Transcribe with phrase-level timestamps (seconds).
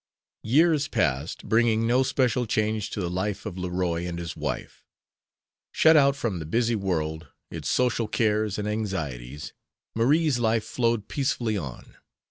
[0.41, 4.83] Years passed, bringing no special change to the life of Leroy and his wife.
[5.73, 9.53] Shut out from the busy world, its social cares and anxieties,
[9.95, 11.97] Marie's life flowed peacefully on.